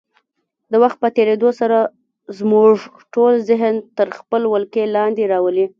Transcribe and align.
د 0.71 0.73
وخت 0.83 0.97
په 1.03 1.09
تېرېدو 1.17 1.49
سره 1.59 1.77
زموږ 2.39 2.73
ټول 3.13 3.33
ذهن 3.49 3.75
تر 3.97 4.07
خپلې 4.19 4.47
ولکې 4.53 4.83
لاندې 4.95 5.23
راولي. 5.33 5.65